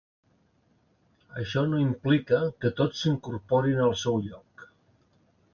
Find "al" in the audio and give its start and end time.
3.89-3.97